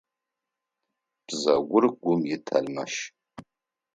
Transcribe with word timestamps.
Бзэгур 1.25 1.85
гум 2.01 2.21
итэлмащ. 2.35 2.93